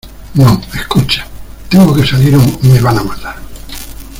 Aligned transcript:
no. 0.33 0.59
escucha... 0.73 1.27
tengo 1.69 1.93
que 1.93 2.03
salir 2.03 2.35
o 2.35 2.41
me 2.63 2.79
van 2.81 2.97
a 2.97 3.03
matar. 3.03 3.35